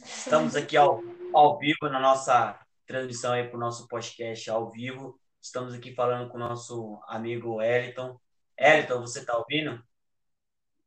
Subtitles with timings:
[0.00, 1.02] Estamos aqui ao,
[1.34, 5.20] ao vivo na nossa transmissão aí para o nosso podcast ao vivo.
[5.40, 8.18] Estamos aqui falando com o nosso amigo Eliton.
[8.56, 9.82] Eliton, você está ouvindo?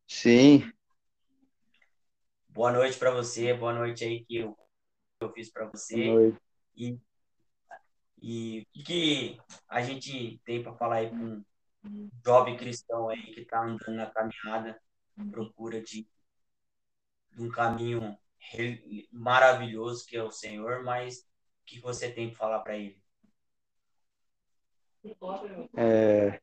[0.08, 0.72] Sim.
[2.50, 4.58] Boa noite para você, boa noite aí que eu,
[5.20, 6.06] eu fiz para você.
[6.06, 6.42] Boa noite.
[6.76, 7.00] E,
[8.22, 11.44] e o que, que a gente tem para falar aí com
[11.84, 14.82] um jovem cristão aí que está andando na caminhada,
[15.32, 16.08] procura de,
[17.34, 18.18] de um caminho
[19.12, 23.02] maravilhoso que é o Senhor, mas o que você tem para falar para ele?
[25.76, 26.40] É,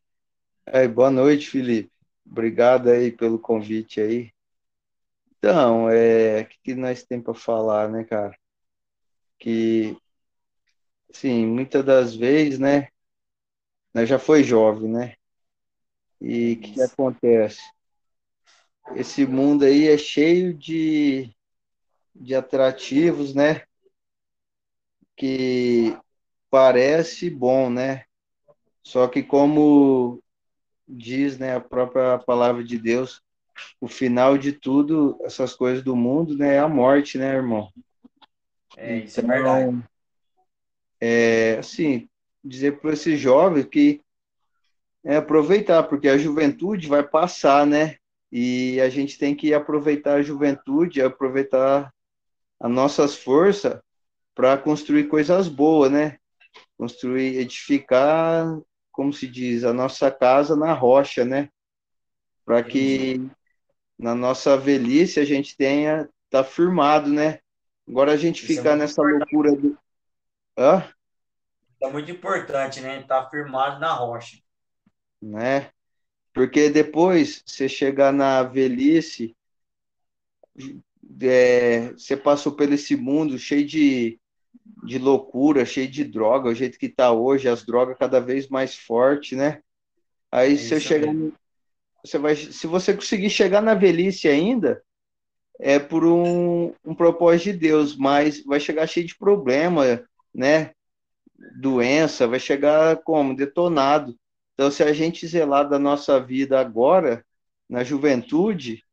[0.67, 1.93] é, boa noite, Felipe.
[2.25, 4.33] Obrigado aí pelo convite aí.
[5.39, 8.39] Então, é, o que, nós temos para falar, né, cara?
[9.39, 9.97] Que,
[11.11, 12.89] sim, muitas das vezes, né,
[13.93, 15.17] nós já foi jovem, né?
[16.21, 17.61] E o que, que acontece?
[18.95, 21.35] Esse mundo aí é cheio de,
[22.15, 23.63] de atrativos, né?
[25.17, 25.97] Que
[26.51, 28.05] parece bom, né?
[28.83, 30.23] Só que como
[30.87, 33.23] diz, né, a própria palavra de Deus,
[33.81, 37.71] o final de tudo, essas coisas do mundo, né, é a morte, né, irmão?
[38.77, 39.85] É, isso é então, é verdade.
[41.01, 42.09] É, assim,
[42.45, 44.01] dizer para esse jovem que
[45.05, 47.97] é aproveitar, porque a juventude vai passar, né?
[48.31, 51.93] E a gente tem que aproveitar a juventude, aproveitar
[52.63, 53.81] as nossas forças
[54.35, 56.17] para construir coisas boas, né?
[56.79, 58.47] Construir, edificar,
[58.93, 61.49] como se diz, a nossa casa na rocha, né?
[62.45, 63.21] Para que
[63.99, 67.41] na nossa velhice a gente tenha tá firmado, né?
[67.87, 69.33] Agora a gente Isso é ficar é nessa importante.
[69.35, 69.79] loucura do
[70.57, 70.85] Hã?
[71.81, 73.03] É muito importante, né?
[73.03, 74.39] Tá firmado na rocha.
[75.21, 75.71] Né?
[76.33, 79.37] Porque depois você chegar na velhice,
[81.21, 84.19] é, você passou por esse mundo cheio de,
[84.85, 88.77] de loucura, cheio de droga, o jeito que tá hoje, as drogas cada vez mais
[88.77, 89.61] fortes, né?
[90.31, 91.09] Aí é você chega,
[92.05, 94.83] você vai, se você conseguir chegar na velhice ainda,
[95.61, 100.03] é por um, um propósito de Deus, mas vai chegar cheio de problema,
[100.35, 100.73] né?
[101.61, 103.37] Doença, vai chegar como?
[103.37, 104.17] Detonado.
[104.55, 107.25] Então, se a gente zelar da nossa vida agora,
[107.69, 108.85] na juventude,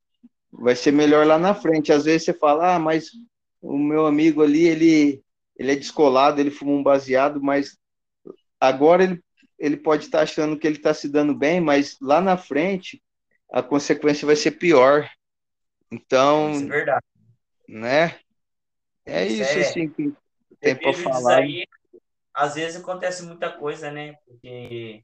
[0.52, 1.92] vai ser melhor lá na frente.
[1.92, 3.12] Às vezes você fala, ah, mas
[3.62, 5.24] o meu amigo ali, ele,
[5.56, 7.78] ele é descolado, ele fuma um baseado, mas
[8.60, 9.24] agora ele
[9.60, 13.04] ele pode estar achando que ele está se dando bem, mas lá na frente
[13.52, 15.10] a consequência vai ser pior.
[15.92, 17.06] Então, isso é verdade.
[17.68, 18.20] Né?
[19.06, 19.62] É isso, isso é...
[19.62, 20.14] assim que
[20.62, 21.40] tem para falar.
[21.40, 21.66] Aí,
[22.34, 24.16] às vezes acontece muita coisa, né?
[24.26, 25.04] Porque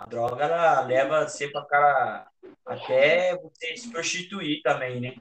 [0.00, 2.26] a droga ela leva você para cara
[2.64, 5.14] até você se prostituir também, né?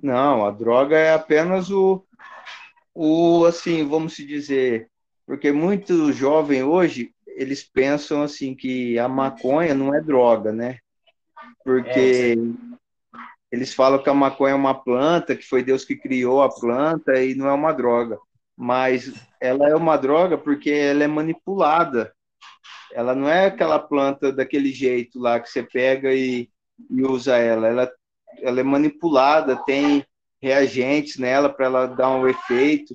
[0.00, 2.06] Não, a droga é apenas o,
[2.94, 4.88] o assim, vamos se dizer,
[5.26, 10.78] porque muito jovem hoje, eles pensam assim que a maconha não é droga, né?
[11.64, 12.74] Porque é,
[13.50, 17.20] eles falam que a maconha é uma planta, que foi Deus que criou a planta
[17.20, 18.20] e não é uma droga.
[18.56, 22.14] Mas ela é uma droga porque ela é manipulada.
[22.94, 26.48] Ela não é aquela planta daquele jeito lá que você pega e,
[26.90, 27.66] e usa ela.
[27.68, 27.92] ela.
[28.40, 30.04] Ela é manipulada, tem
[30.40, 32.94] reagentes nela para ela dar um efeito.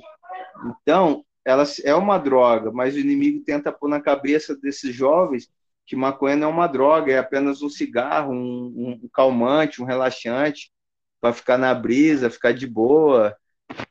[0.66, 5.50] Então, ela é uma droga, mas o inimigo tenta pôr na cabeça desses jovens
[5.90, 10.72] que maconha não é uma droga, é apenas um cigarro, um, um calmante, um relaxante,
[11.20, 13.36] para ficar na brisa, ficar de boa.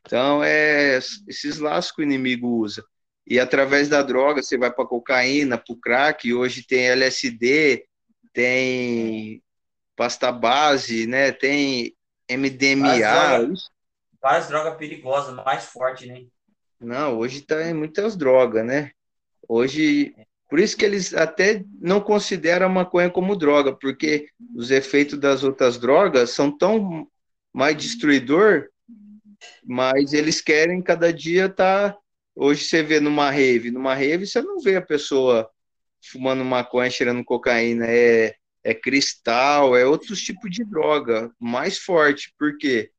[0.05, 0.97] Então, é
[1.27, 2.85] esses laços que o inimigo usa.
[3.29, 7.85] E através da droga, você vai para cocaína, para o crack, hoje tem LSD,
[8.33, 9.43] tem
[9.95, 11.31] pasta base, né?
[11.31, 11.95] tem
[12.27, 12.87] MDMA.
[12.87, 13.69] Várias drogas,
[14.19, 16.25] várias drogas perigosas, mais forte, né?
[16.81, 18.91] Não, hoje tá em muitas drogas, né?
[19.47, 20.15] Hoje,
[20.49, 25.43] por isso que eles até não consideram a maconha como droga, porque os efeitos das
[25.43, 27.07] outras drogas são tão
[27.53, 28.69] mais destruidor,
[29.63, 31.95] mas eles querem cada dia tá
[32.39, 35.49] hoje você vê numa rave, numa rave você não vê a pessoa
[36.11, 41.31] fumando maconha, cheirando cocaína, é é cristal, é outros tipos de droga.
[41.39, 42.91] Mais forte, por quê?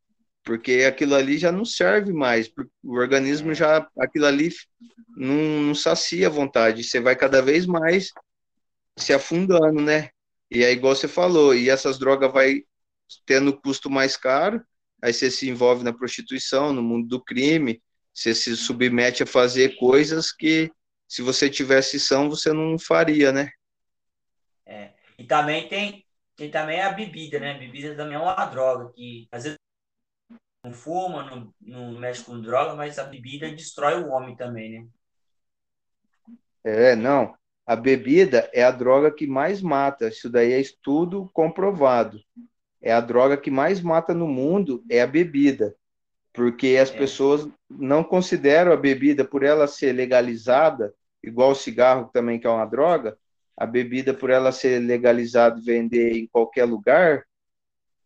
[0.43, 2.51] porque aquilo ali já não serve mais,
[2.83, 4.51] o organismo já, aquilo ali
[5.17, 8.11] não, não sacia a vontade, você vai cada vez mais
[8.97, 10.11] se afundando, né?
[10.51, 12.63] E é igual você falou, e essas drogas vai
[13.27, 14.63] tendo custo mais caro,
[15.03, 17.81] aí você se envolve na prostituição, no mundo do crime,
[18.21, 20.71] você se submete a fazer coisas que
[21.09, 23.51] se você tivesse são, você não faria, né?
[24.67, 24.93] É.
[25.19, 26.07] E também tem,
[26.37, 27.53] tem também a bebida, né?
[27.53, 29.59] A bebida também é uma droga que às vezes
[30.63, 34.89] não fuma, não, não mexe com droga, mas a bebida destrói o homem também, né?
[36.63, 37.35] É, não.
[37.65, 40.09] A bebida é a droga que mais mata.
[40.09, 42.21] Isso daí é estudo comprovado.
[42.83, 45.75] É a droga que mais mata no mundo é a bebida,
[46.33, 46.97] porque as é.
[46.97, 52.51] pessoas não consideram a bebida por ela ser legalizada, igual o cigarro também que é
[52.51, 53.17] uma droga,
[53.57, 57.25] a bebida por ela ser legalizada e vender em qualquer lugar,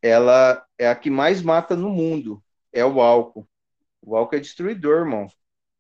[0.02, 2.42] ela é a que mais mata no mundo,
[2.72, 3.46] é o álcool.
[4.02, 5.28] O álcool é destruidor, irmão.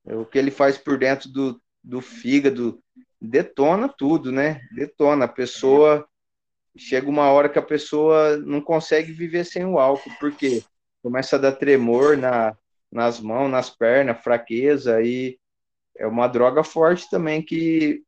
[0.06, 2.82] É o que ele faz por dentro do, do fígado,
[3.20, 4.60] detona tudo, né?
[4.72, 5.24] Detona.
[5.24, 6.06] A pessoa.
[6.76, 10.64] Chega uma hora que a pessoa não consegue viver sem o álcool, porque
[11.04, 12.56] começa a dar tremor na,
[12.90, 15.38] nas mãos, nas pernas, fraqueza, e
[15.94, 18.02] é uma droga forte também que,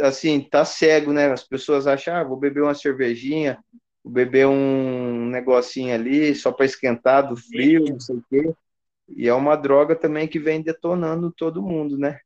[0.00, 1.30] assim, tá cego, né?
[1.30, 3.62] As pessoas acham, ah, vou beber uma cervejinha,
[4.02, 8.52] vou beber um negocinho ali só para esquentar do frio, não sei o quê.
[9.08, 12.18] E é uma droga também que vem detonando todo mundo, né?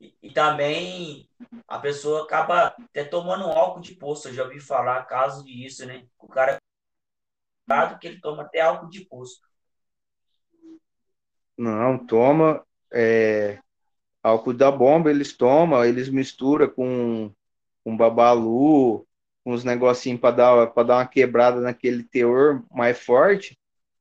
[0.00, 1.28] E, e, também
[1.68, 4.28] a pessoa acaba até tomando álcool de poço.
[4.28, 6.06] Eu já ouvi falar caso disso, né?
[6.18, 6.58] O cara
[7.98, 9.40] que ele toma até álcool de poço.
[11.56, 13.58] Não, toma é,
[14.22, 17.32] álcool da bomba, eles tomam, eles misturam com,
[17.84, 19.06] com babalu,
[19.44, 23.58] com uns negocinhos para dar, dar uma quebrada naquele teor mais forte,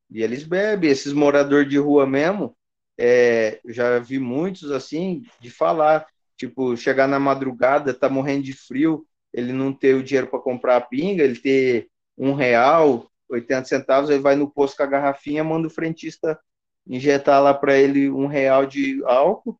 [0.10, 0.90] e eles bebem.
[0.90, 2.56] Esses moradores de rua mesmo,
[2.98, 6.06] é, já vi muitos assim de falar,
[6.36, 10.78] tipo, chegar na madrugada, tá morrendo de frio, ele não ter o dinheiro para comprar
[10.78, 15.44] a pinga, ele ter um real, 80 centavos, ele vai no posto com a garrafinha,
[15.44, 16.40] manda o frentista
[16.88, 19.60] injetar lá para ele um real de álcool,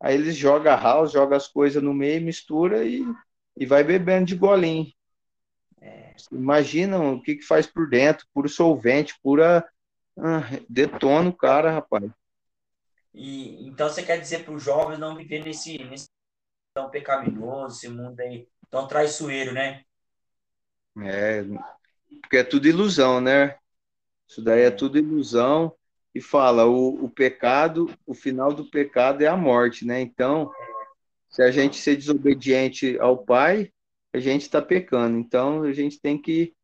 [0.00, 3.04] aí eles jogam a house, jogam as coisas no meio, mistura e,
[3.56, 4.90] e vai bebendo de golinho.
[5.80, 6.14] É.
[6.30, 9.68] Imagina o que, que faz por dentro, puro solvente, pura.
[10.16, 12.10] Ah, detona o cara, rapaz.
[13.12, 16.08] E, então você quer dizer para os jovens não viver nesse, nesse
[16.72, 19.84] tão pecaminoso, esse mundo aí tão traiçoeiro, né?
[20.98, 21.44] É,
[22.20, 23.56] porque é tudo ilusão, né?
[24.28, 25.74] Isso daí é tudo ilusão.
[26.14, 30.00] E fala, o, o pecado, o final do pecado é a morte, né?
[30.00, 30.50] Então,
[31.30, 33.72] se a gente ser desobediente ao Pai,
[34.12, 35.16] a gente está pecando.
[35.16, 36.54] Então, a gente tem que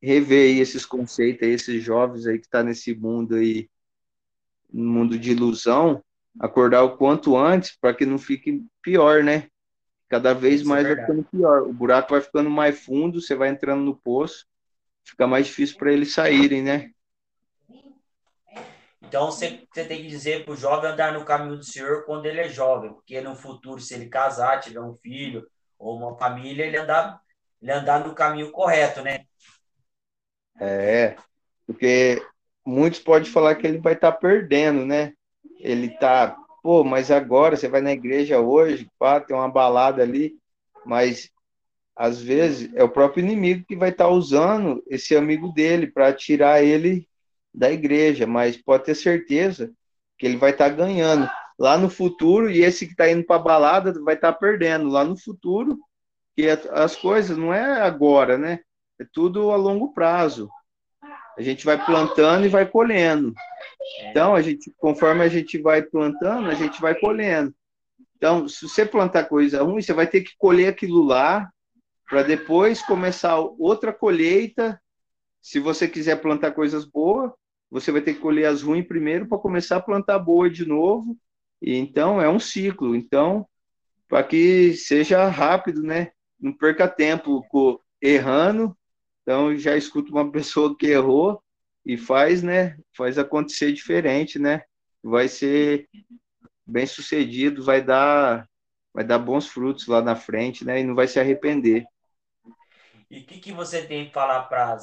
[0.00, 3.68] rever esses conceitos aí, esses jovens aí que estão tá nesse mundo aí
[4.72, 6.02] no mundo de ilusão,
[6.40, 9.48] acordar o quanto antes para que não fique pior, né?
[10.08, 11.62] Cada vez Isso é mais é vai ficando pior.
[11.62, 14.46] O buraco vai ficando mais fundo, você vai entrando no poço,
[15.04, 16.90] fica mais difícil para eles saírem, né?
[19.02, 22.24] Então você, você tem que dizer para o jovem andar no caminho do Senhor quando
[22.24, 25.46] ele é jovem, porque no futuro, se ele casar, tiver um filho
[25.78, 27.20] ou uma família, ele andar,
[27.60, 29.26] ele andar no caminho correto, né?
[30.58, 31.16] É,
[31.66, 32.24] porque
[32.64, 35.12] muitos podem falar que ele vai estar tá perdendo, né?
[35.58, 40.38] Ele tá, pô, mas agora você vai na igreja hoje, pá, tem uma balada ali,
[40.86, 41.30] mas
[41.96, 46.12] às vezes é o próprio inimigo que vai estar tá usando esse amigo dele para
[46.12, 47.06] tirar ele
[47.54, 49.70] da igreja, mas pode ter certeza
[50.18, 51.28] que ele vai estar tá ganhando
[51.58, 55.04] lá no futuro e esse que está indo para balada vai estar tá perdendo lá
[55.04, 55.78] no futuro,
[56.34, 58.60] que as coisas não é agora, né?
[58.98, 60.48] É tudo a longo prazo.
[61.36, 63.34] A gente vai plantando e vai colhendo.
[64.06, 67.54] Então, a gente, conforme a gente vai plantando, a gente vai colhendo.
[68.16, 71.50] Então, se você plantar coisa ruim, você vai ter que colher aquilo lá
[72.12, 74.78] para depois começar outra colheita.
[75.40, 77.32] Se você quiser plantar coisas boas,
[77.70, 81.16] você vai ter que colher as ruins primeiro para começar a plantar boa de novo.
[81.62, 82.94] E, então, é um ciclo.
[82.94, 83.48] Então,
[84.06, 86.10] para que seja rápido, né?
[86.38, 87.42] Não perca tempo
[87.98, 88.76] errando
[89.22, 91.42] então já escuto uma pessoa que errou
[91.82, 92.76] e faz, né?
[92.94, 94.62] Faz acontecer diferente, né?
[95.02, 95.88] Vai ser
[96.66, 98.46] bem sucedido, vai dar,
[98.92, 100.80] vai dar bons frutos lá na frente, né?
[100.80, 101.86] E não vai se arrepender.
[103.12, 104.78] E o que, que você tem para falar para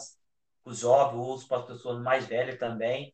[0.63, 3.12] os jovens ou para as pessoas mais velhas também,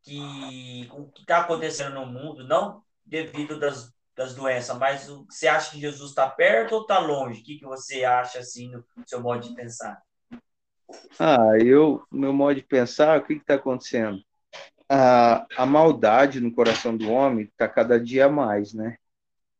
[0.00, 5.48] que o que está acontecendo no mundo, não devido das, das doenças, mas o, você
[5.48, 7.40] acha que Jesus está perto ou está longe?
[7.40, 10.00] O que, que você acha assim no seu modo de pensar?
[11.18, 14.22] Ah, eu, meu modo de pensar, o que está acontecendo?
[14.88, 18.98] A, a maldade no coração do homem está cada dia mais, né?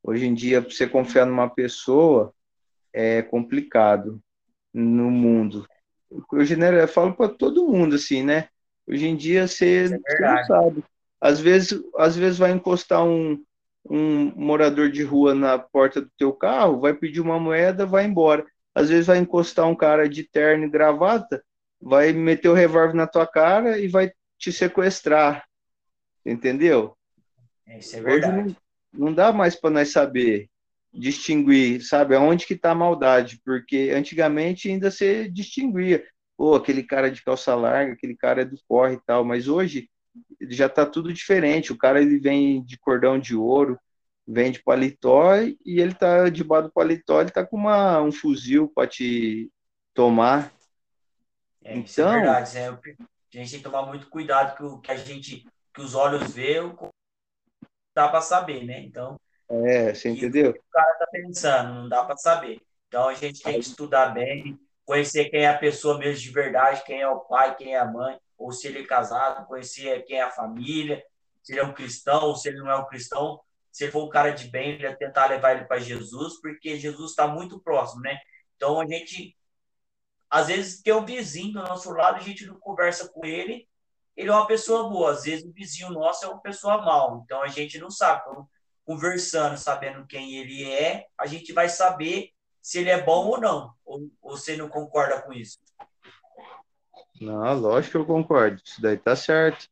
[0.04, 2.32] Hoje em dia, para você confiar numa pessoa
[2.92, 4.23] é complicado
[4.72, 5.66] no mundo.
[6.32, 8.48] Eu, genero, eu falo para todo mundo assim, né?
[8.87, 10.84] Hoje em dia você, é você não sabe.
[11.20, 13.42] Às vezes, às vezes vai encostar um,
[13.88, 18.46] um morador de rua na porta do teu carro, vai pedir uma moeda, vai embora
[18.78, 21.44] às vezes vai encostar um cara de terno e gravata,
[21.80, 25.44] vai meter o revólver na tua cara e vai te sequestrar.
[26.25, 26.96] Entendeu?
[27.66, 28.40] É, isso é verdade.
[28.40, 28.56] Hoje
[28.92, 30.48] não, não dá mais para nós saber
[30.98, 36.04] distinguir, sabe, aonde que está a maldade, porque antigamente ainda se distinguia,
[36.36, 39.88] pô, aquele cara de calça larga, aquele cara é do corre e tal, mas hoje
[40.48, 43.78] já está tudo diferente, o cara ele vem de cordão de ouro,
[44.26, 48.68] vem de paletó e ele tá debaixo do paletó, ele tá com uma, um fuzil
[48.68, 49.50] para te
[49.94, 50.52] tomar.
[51.64, 52.72] É, então, é então verdade, é, a
[53.30, 56.56] gente tem que tomar muito cuidado que o que a gente que os olhos vê,
[57.94, 58.80] dá para saber, né?
[58.80, 60.50] Então, é, você entendeu?
[60.50, 62.60] O que o cara tá pensando, não dá para saber.
[62.88, 66.82] Então a gente tem que estudar bem, conhecer quem é a pessoa mesmo de verdade,
[66.84, 70.18] quem é o pai, quem é a mãe, ou se ele é casado, conhecer quem
[70.18, 71.02] é a família,
[71.42, 73.40] se ele é um cristão ou se ele não é um cristão.
[73.70, 77.10] Se ele for um cara de bem, ele tentar levar ele para Jesus, porque Jesus
[77.10, 78.18] está muito próximo, né?
[78.56, 79.36] Então a gente,
[80.28, 83.68] às vezes, tem um vizinho do nosso lado, a gente não conversa com ele,
[84.16, 85.12] ele é uma pessoa boa.
[85.12, 88.22] Às vezes o vizinho nosso é uma pessoa mal, então a gente não sabe.
[88.22, 88.48] Então,
[88.88, 92.30] conversando, sabendo quem ele é, a gente vai saber
[92.62, 93.75] se ele é bom ou não.
[93.85, 95.59] Ou, ou você não concorda com isso?
[97.21, 98.62] Não, lógico que eu concordo.
[98.64, 99.68] Isso daí tá certo.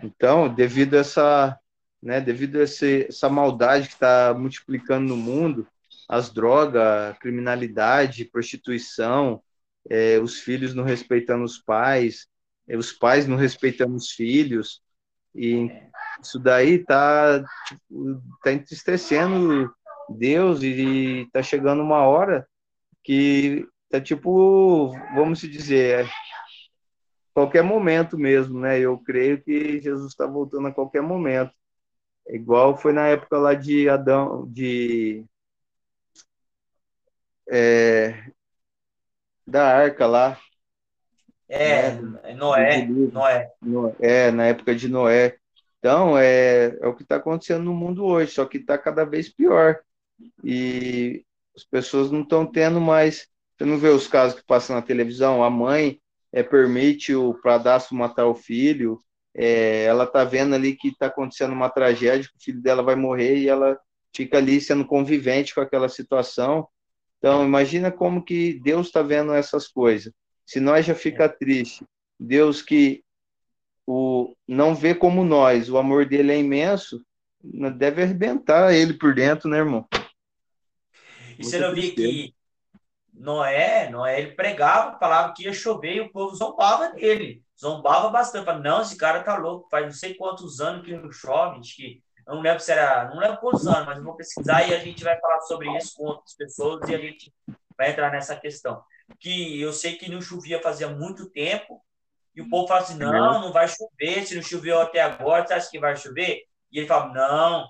[0.00, 1.58] Então, devido a essa,
[2.00, 5.66] né, devido a esse, essa maldade que está multiplicando no mundo,
[6.08, 9.42] as drogas, criminalidade, prostituição,
[9.90, 12.28] é, os filhos não respeitando os pais,
[12.68, 14.80] é, os pais não respeitando os filhos,
[15.34, 15.68] e
[16.26, 19.72] isso daí tá, tipo, tá entristecendo
[20.08, 22.46] Deus e tá chegando uma hora
[23.02, 26.10] que tá tipo, vamos dizer, é,
[27.32, 28.78] qualquer momento mesmo, né?
[28.78, 31.52] Eu creio que Jesus está voltando a qualquer momento.
[32.28, 35.24] Igual foi na época lá de Adão, de
[37.46, 38.30] é,
[39.46, 40.38] da arca lá,
[41.48, 42.34] é, né?
[42.34, 42.86] Noé,
[43.62, 43.94] Noé.
[44.00, 45.36] É, na época de Noé.
[45.84, 49.28] Então, é, é o que está acontecendo no mundo hoje, só que está cada vez
[49.28, 49.80] pior.
[50.42, 51.22] E
[51.54, 53.28] as pessoas não estão tendo mais.
[53.58, 55.44] Você não vê os casos que passam na televisão?
[55.44, 56.00] A mãe
[56.32, 58.98] é, permite o padrasto matar o filho,
[59.34, 62.96] é, ela está vendo ali que está acontecendo uma tragédia, que o filho dela vai
[62.96, 63.78] morrer e ela
[64.16, 66.66] fica ali sendo convivente com aquela situação.
[67.18, 70.10] Então, imagina como que Deus está vendo essas coisas.
[70.46, 71.84] Se nós já fica triste,
[72.18, 73.03] Deus que
[73.86, 77.04] o não vê como nós, o amor dele é imenso,
[77.76, 79.86] deve arrebentar ele por dentro, né, irmão?
[81.38, 82.34] E você não viu que
[83.12, 87.42] Noé, Noé, ele pregava, falava que ia chover e o povo zombava dele.
[87.58, 88.44] Zombava bastante.
[88.44, 92.02] Falava, não, esse cara tá louco, faz não sei quantos anos que não chove, que
[92.26, 94.78] eu não lembro se era, não lembro quantos anos, mas eu vou pesquisar e a
[94.78, 97.32] gente vai falar sobre isso com outras pessoas e a gente
[97.76, 98.82] vai entrar nessa questão
[99.18, 101.83] que eu sei que não chovia fazia muito tempo,
[102.34, 105.54] e o povo fala assim, não, não vai chover, se não choveu até agora, você
[105.54, 106.42] acha que vai chover?
[106.70, 107.68] E ele fala, não,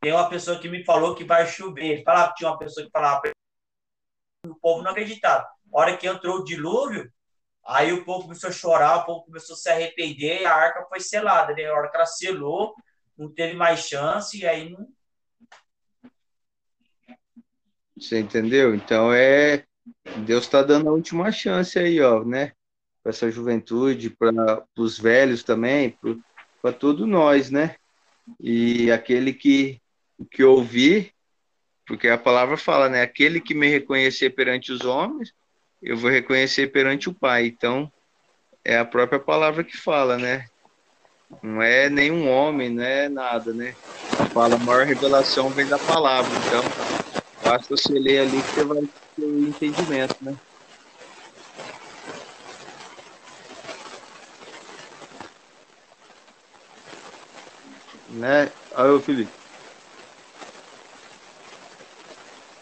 [0.00, 1.84] tem uma pessoa que me falou que vai chover.
[1.84, 3.22] Ele falava, tinha uma pessoa que falava,
[4.46, 5.44] o povo não acreditava.
[5.44, 7.10] A hora que entrou o dilúvio,
[7.64, 10.86] aí o povo começou a chorar, o povo começou a se arrepender, e a arca
[10.88, 11.52] foi selada.
[11.52, 11.64] Né?
[11.66, 12.74] A hora que ela selou,
[13.16, 14.88] não teve mais chance, e aí não...
[17.96, 18.74] Você entendeu?
[18.74, 19.64] Então é
[20.24, 22.52] Deus está dando a última chance aí, ó, né?
[23.02, 25.96] Para essa juventude, para os velhos também,
[26.60, 27.76] para todos nós, né?
[28.38, 29.80] E aquele que,
[30.30, 31.12] que ouvir,
[31.86, 33.02] porque a palavra fala, né?
[33.02, 35.32] Aquele que me reconhecer perante os homens,
[35.82, 37.46] eu vou reconhecer perante o Pai.
[37.46, 37.90] Então,
[38.64, 40.46] é a própria palavra que fala, né?
[41.42, 43.74] Não é nenhum homem, não é nada, né?
[44.32, 46.30] Fala, a maior revelação vem da palavra.
[46.46, 46.62] Então,
[47.42, 50.36] basta você ler ali que você vai o entendimento, né?
[58.12, 58.52] Né?
[58.74, 59.32] Alô, Felipe.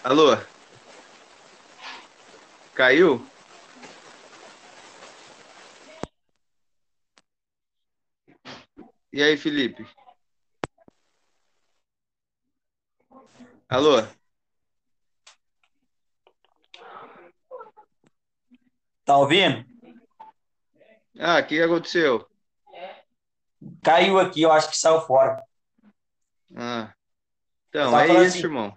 [0.04, 0.36] Alô?
[2.74, 3.20] Caiu?
[9.12, 9.84] E aí, Felipe?
[13.68, 14.02] Alô?
[19.04, 19.64] Tá ouvindo?
[21.18, 22.29] Ah, o que aconteceu?
[23.82, 25.42] Caiu aqui, eu acho que saiu fora.
[26.56, 26.92] Ah.
[27.68, 28.76] Então, é isso, assim, irmão.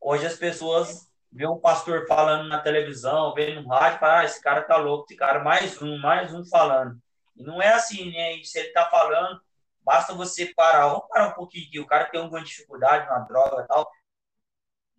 [0.00, 4.40] Hoje as pessoas vêem um pastor falando na televisão, vêem no rádio, falam, ah, esse
[4.40, 7.00] cara tá louco, esse cara mais um, mais um falando.
[7.36, 8.36] E não é assim, né?
[8.36, 9.40] E se ele tá falando,
[9.82, 13.66] basta você parar, vamos parar um pouquinho, o cara tem alguma dificuldade, uma droga e
[13.66, 13.90] tal.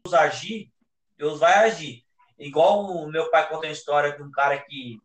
[0.03, 0.71] Deus agir,
[1.17, 2.03] Deus vai agir.
[2.38, 4.99] Igual o meu pai conta a história de um cara que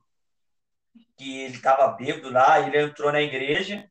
[1.17, 3.89] que ele estava bêbado lá, ele entrou na igreja.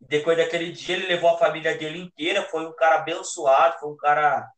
[0.00, 2.42] Depois daquele dia, ele levou a família dele inteira.
[2.42, 4.48] Foi um cara abençoado, foi um cara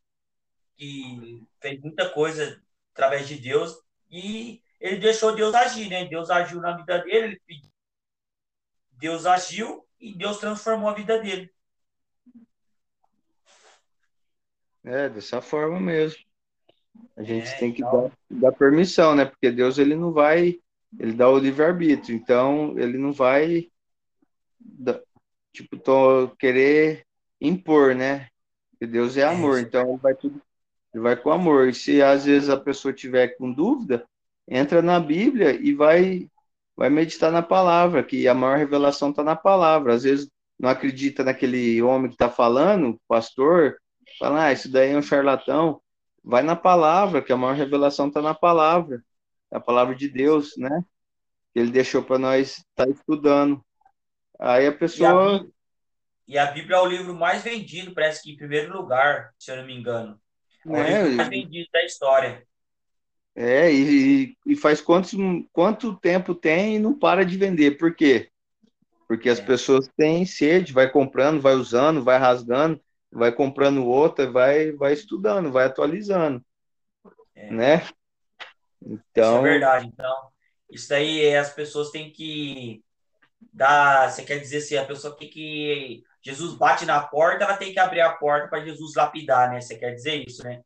[0.76, 3.74] que fez muita coisa através de Deus.
[4.10, 6.04] E ele deixou Deus agir, né?
[6.04, 7.40] Deus agiu na vida dele.
[8.92, 11.50] Deus agiu e Deus transformou a vida dele.
[14.84, 16.22] É, dessa forma mesmo.
[17.16, 18.10] A gente é, tem que então...
[18.30, 19.24] dar, dar, permissão, né?
[19.24, 20.58] Porque Deus ele não vai,
[20.98, 23.70] ele dá o livre-arbítrio, então ele não vai,
[25.52, 27.04] tipo, tô, querer
[27.40, 28.28] impor, né?
[28.72, 30.40] Porque Deus é amor, é então ele vai tudo,
[30.94, 31.68] ele vai com amor.
[31.68, 34.06] E se às vezes a pessoa tiver com dúvida,
[34.48, 36.28] entra na Bíblia e vai
[36.76, 39.94] vai meditar na palavra, que a maior revelação está na palavra.
[39.94, 43.76] Às vezes não acredita naquele homem que está falando, pastor,
[44.18, 45.80] fala, ah, isso daí é um charlatão.
[46.24, 49.02] Vai na palavra, que a maior revelação está na palavra,
[49.50, 50.84] é a palavra de Deus, né?
[51.52, 53.62] Que ele deixou para nós estar tá estudando.
[54.40, 55.46] Aí a pessoa.
[56.26, 59.34] E a, e a, Bíblia é o livro mais vendido, parece que em primeiro lugar,
[59.38, 60.18] se eu não me engano.
[60.66, 62.42] É o é, livro mais vendido da história.
[63.36, 65.12] É, e, e faz quantos,
[65.52, 67.76] quanto tempo tem e não para de vender.
[67.76, 68.30] Por quê?
[69.06, 69.44] Porque as é.
[69.44, 72.80] pessoas têm sede, vai comprando, vai usando, vai rasgando,
[73.12, 76.42] vai comprando outra, vai, vai estudando, vai atualizando.
[77.34, 77.50] É.
[77.50, 77.88] Né?
[78.82, 79.38] Então...
[79.38, 79.86] Isso é verdade.
[79.86, 80.28] Então,
[80.70, 82.82] isso aí as pessoas têm que
[83.52, 84.10] dar.
[84.10, 86.02] Você quer dizer assim, a pessoa tem que.
[86.22, 89.60] Jesus bate na porta, ela tem que abrir a porta para Jesus lapidar, né?
[89.60, 90.60] Você quer dizer isso, né?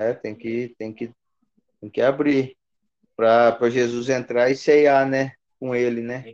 [0.00, 1.14] É, tem que, tem que
[1.80, 2.56] tem que abrir
[3.16, 5.32] para Jesus entrar e ceiar, né?
[5.58, 6.24] Com ele, né?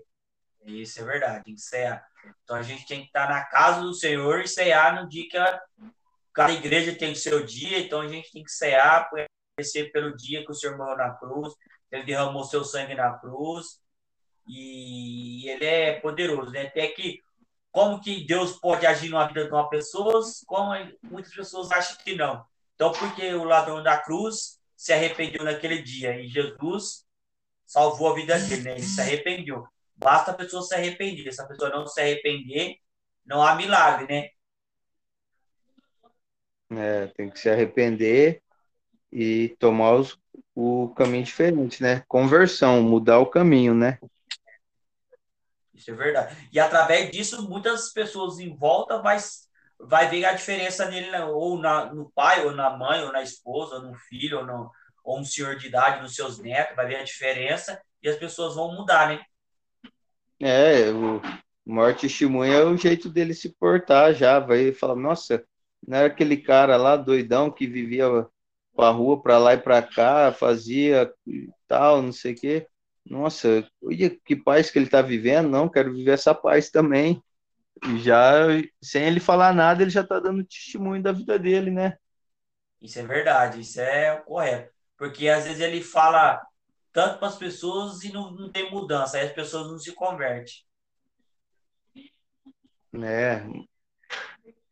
[0.64, 2.04] Isso é verdade, tem que cear.
[2.42, 5.36] Então a gente tem que estar na casa do Senhor e cear no dia que
[5.36, 5.60] a,
[6.34, 9.08] cada igreja tem o seu dia, então a gente tem que cear,
[9.56, 11.54] agradecer pelo dia que o Senhor morreu na cruz,
[11.90, 13.80] ele derramou seu sangue na cruz,
[14.46, 16.62] e ele é poderoso, né?
[16.62, 17.22] Até que
[17.70, 22.14] como que Deus pode agir na vida de uma pessoa, como muitas pessoas acham que
[22.14, 22.44] não.
[22.74, 27.04] Então, porque o ladrão da cruz se arrependeu naquele dia e Jesus
[27.66, 28.72] salvou a vida dele, né?
[28.72, 29.66] Ele se arrependeu.
[29.94, 31.32] Basta a pessoa se arrepender.
[31.32, 32.76] Se a pessoa não se arrepender,
[33.24, 34.30] não há milagre, né?
[36.78, 38.42] É, tem que se arrepender
[39.12, 40.18] e tomar os,
[40.54, 42.02] o caminho diferente, né?
[42.08, 43.98] Conversão, mudar o caminho, né?
[45.76, 46.48] Isso é verdade.
[46.52, 49.18] E através disso, muitas pessoas em volta vai
[49.78, 51.22] vai ver a diferença nele, né?
[51.24, 54.70] ou na, no pai, ou na mãe, ou na esposa, ou no filho, ou, no,
[55.04, 58.54] ou um senhor de idade, nos seus netos, vai ver a diferença e as pessoas
[58.54, 59.20] vão mudar, né?
[60.40, 61.20] É, o
[61.64, 65.44] maior testemunho é o jeito dele se portar já, vai falar, nossa,
[65.86, 68.06] não era aquele cara lá doidão que vivia
[68.74, 71.12] pra rua, para lá e para cá, fazia
[71.66, 72.66] tal, não sei o quê.
[73.08, 77.22] Nossa, olha que paz que ele tá vivendo, não, quero viver essa paz também
[77.98, 78.46] já,
[78.82, 81.96] sem ele falar nada, ele já está dando testemunho da vida dele, né?
[82.80, 84.72] Isso é verdade, isso é correto.
[84.96, 86.42] Porque às vezes ele fala
[86.92, 90.54] tanto para as pessoas e não, não tem mudança, aí as pessoas não se convertem.
[93.02, 93.46] É.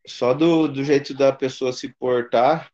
[0.07, 2.71] Só do, do jeito da pessoa se portar,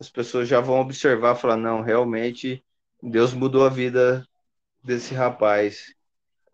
[0.00, 2.64] as pessoas já vão observar, falar, não, realmente
[3.02, 4.26] Deus mudou a vida
[4.88, 5.94] desse rapaz.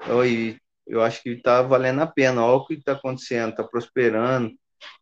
[0.09, 2.45] Oi, eu acho que está valendo a pena.
[2.45, 4.53] Olha o que está acontecendo, está prosperando.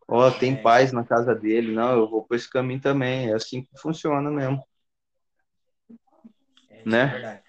[0.07, 0.57] Ó, tem é.
[0.57, 1.73] paz na casa dele.
[1.73, 3.31] Não, eu vou por esse caminho também.
[3.31, 4.63] É assim que funciona mesmo.
[6.69, 7.03] É, né?
[7.03, 7.43] É verdade.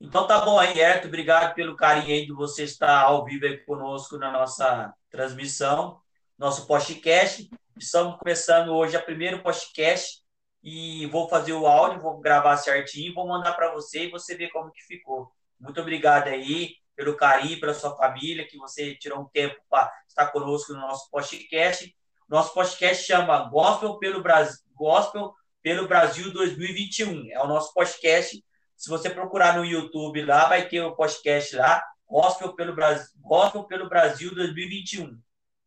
[0.00, 1.08] Então tá bom aí, Herto.
[1.08, 6.00] Obrigado pelo carinho aí de você estar ao vivo aí conosco na nossa transmissão,
[6.38, 7.50] nosso podcast.
[7.76, 10.22] Estamos começando hoje a primeiro podcast
[10.62, 14.50] e vou fazer o áudio, vou gravar certinho, vou mandar para você e você ver
[14.50, 15.30] como que ficou.
[15.58, 20.26] Muito obrigado aí pelo carinho, pela sua família, que você tirou um tempo para estar
[20.26, 21.94] conosco no nosso podcast.
[22.28, 27.30] Nosso podcast chama Gospel pelo Brasil, Gospel pelo Brasil 2021.
[27.30, 28.44] É o nosso podcast.
[28.76, 33.64] Se você procurar no YouTube lá, vai ter o podcast lá, Gospel pelo Brasil, Gospel
[33.64, 35.18] pelo Brasil 2021.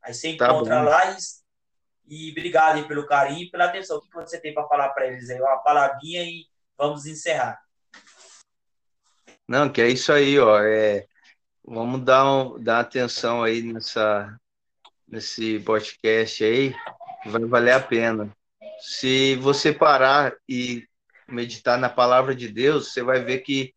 [0.03, 1.17] Aí você tá encontra tá lá e,
[2.11, 3.97] e obrigado aí pelo carinho e pela atenção.
[3.97, 5.39] O que você tem para falar para eles aí?
[5.39, 6.45] Uma palavrinha e
[6.77, 7.59] vamos encerrar.
[9.47, 10.59] Não, que é isso aí, ó.
[10.59, 11.07] É,
[11.63, 14.35] Vamos dar, um, dar atenção aí nessa,
[15.07, 16.75] nesse podcast aí,
[17.25, 18.35] vai valer a pena.
[18.79, 20.87] Se você parar e
[21.27, 23.73] meditar na palavra de Deus, você vai ver que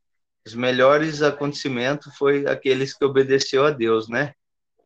[0.46, 4.34] os melhores acontecimentos foi aqueles que obedeceu a Deus, né?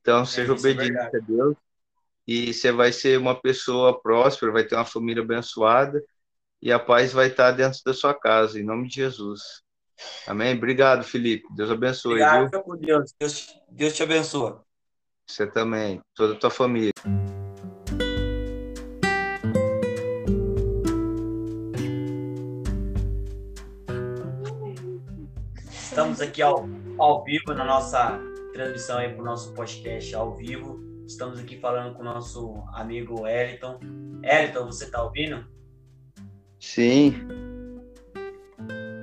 [0.01, 1.57] Então, seja é, é obediente é a Deus
[2.29, 6.05] e você vai ser uma pessoa próspera, vai ter uma família abençoada
[6.61, 9.63] e a paz vai estar dentro da sua casa, em nome de Jesus.
[10.27, 10.55] Amém.
[10.55, 11.47] Obrigado, Felipe.
[11.57, 12.13] Deus abençoe.
[12.13, 12.63] Obrigado, viu?
[12.63, 13.15] por Deus.
[13.19, 13.47] Deus.
[13.71, 14.57] Deus te abençoe.
[15.27, 16.93] Você também, toda a tua família.
[25.73, 28.21] Estamos aqui ao, ao vivo na nossa
[28.53, 30.98] transmissão aí para o nosso podcast ao vivo.
[31.09, 33.81] Estamos aqui falando com o nosso amigo Eliton.
[34.23, 35.43] Eliton, você está ouvindo?
[36.61, 37.15] Sim.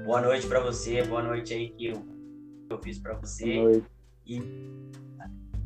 [0.05, 2.05] Boa noite para você, boa noite aí que eu,
[2.69, 3.55] eu fiz para você.
[3.55, 3.87] Boa noite.
[4.23, 4.37] E,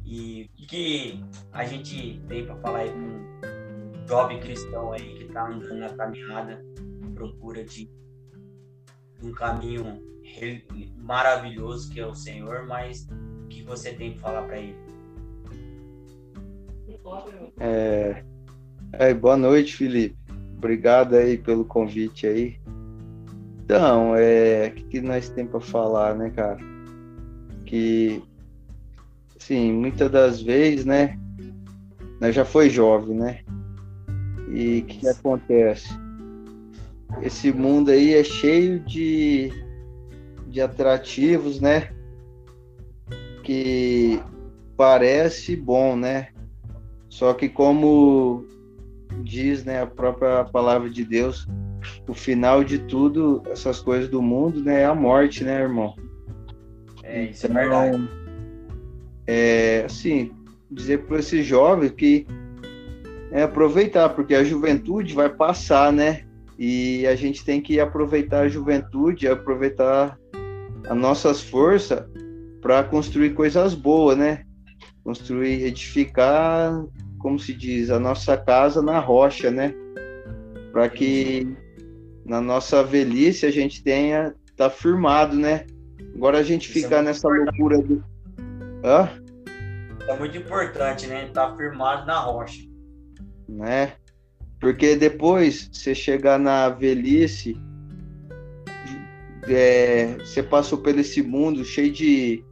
[0.06, 1.22] e o que
[1.52, 5.90] a gente tem para falar aí com um jovem cristão aí que está andando na
[5.90, 6.64] caminhada,
[7.16, 7.92] procura de
[9.22, 10.02] um caminho
[10.96, 13.06] maravilhoso que é o Senhor, mas
[13.44, 14.89] o que você tem para falar para ele?
[17.60, 18.24] É,
[18.94, 20.18] é, boa noite, Felipe.
[20.58, 22.60] Obrigado aí pelo convite aí.
[23.64, 26.58] Então, é, o que, nós temos para falar, né, cara?
[27.66, 28.22] Que,
[29.38, 31.18] sim, muitas das vezes, né,
[32.20, 33.40] nós já foi jovem, né?
[34.52, 35.90] E o que, que acontece?
[37.22, 39.52] Esse mundo aí é cheio de
[40.50, 41.90] de atrativos, né?
[43.44, 44.22] Que
[44.76, 46.30] parece bom, né?
[47.10, 48.46] Só que como
[49.24, 51.48] diz, né, a própria palavra de Deus,
[52.08, 55.96] o final de tudo, essas coisas do mundo, né, é a morte, né, irmão?
[57.04, 58.10] É, isso é então, é verdade.
[59.28, 60.32] É, assim,
[60.70, 62.26] dizer para esse jovem que
[63.32, 66.24] é aproveitar, porque a juventude vai passar, né?
[66.58, 70.18] E a gente tem que aproveitar a juventude, aproveitar
[70.88, 72.04] as nossas forças
[72.62, 74.44] para construir coisas boas, né?
[75.10, 76.86] Construir, edificar,
[77.18, 79.74] como se diz, a nossa casa na rocha, né?
[80.72, 81.48] Para que
[82.24, 85.66] na nossa velhice a gente tenha tá firmado, né?
[86.14, 87.60] Agora a gente Isso é ficar é nessa importante.
[87.60, 88.04] loucura do
[88.86, 89.10] Hã?
[90.08, 91.28] É muito importante, né?
[91.34, 92.62] Tá firmado na rocha.
[93.48, 93.94] Né?
[94.60, 97.58] Porque depois você chegar na velhice,
[99.48, 102.46] é, você passou por esse mundo cheio de,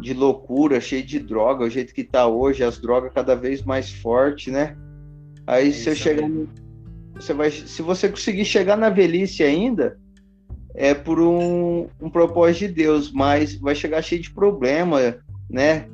[0.00, 3.90] de loucura, cheio de droga, o jeito que tá hoje, as drogas cada vez mais
[3.90, 4.76] fortes, né?
[5.46, 6.28] Aí é você chega.
[7.14, 9.98] Você vai, se você conseguir chegar na velhice ainda,
[10.74, 15.16] é por um, um propósito de Deus, mas vai chegar cheio de problema,
[15.50, 15.88] né?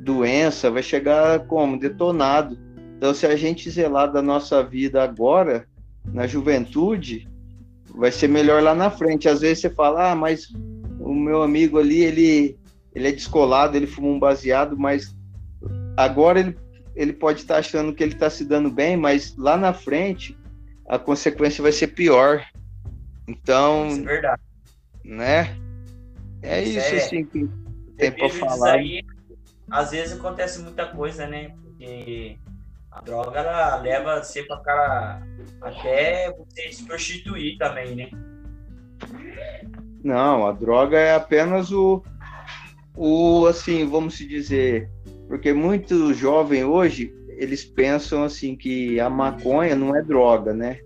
[0.00, 1.78] Doença, vai chegar como?
[1.78, 2.56] Detonado.
[2.96, 5.66] Então, se a gente zelar da nossa vida agora,
[6.04, 7.28] na juventude,
[7.94, 9.28] vai ser melhor lá na frente.
[9.28, 10.48] Às vezes você fala, ah, mas
[11.00, 12.56] o meu amigo ali, ele,
[12.96, 15.14] ele é descolado, ele fuma um baseado, mas
[15.98, 16.58] agora ele,
[16.94, 20.34] ele pode estar achando que ele está se dando bem, mas lá na frente
[20.88, 22.42] a consequência vai ser pior.
[23.28, 24.42] Então, isso é verdade.
[25.04, 25.56] Né?
[26.40, 26.96] É isso, isso é...
[26.96, 27.46] assim que
[27.98, 28.76] tem para falar.
[28.76, 29.04] Aí,
[29.70, 31.50] às vezes acontece muita coisa, né?
[31.62, 32.38] Porque
[32.90, 35.22] a droga ela leva você para cara
[35.60, 38.10] até você se prostituir também, né?
[40.02, 42.02] Não, a droga é apenas o,
[42.96, 44.88] o assim, vamos se dizer,
[45.28, 50.78] porque muito jovem hoje eles pensam assim que a maconha não é droga, né?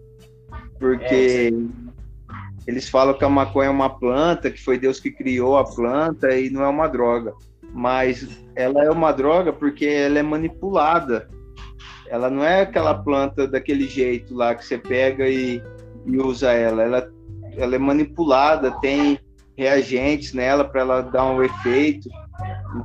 [0.78, 5.56] Porque é, eles falam que a maconha é uma planta, que foi Deus que criou
[5.56, 7.32] a planta e não é uma droga.
[7.72, 11.28] Mas ela é uma droga porque ela é manipulada
[12.10, 15.62] ela não é aquela planta daquele jeito lá que você pega e,
[16.04, 16.82] e usa ela.
[16.82, 17.12] ela.
[17.56, 19.18] Ela é manipulada, tem
[19.60, 22.08] reagentes nela para ela dar um efeito.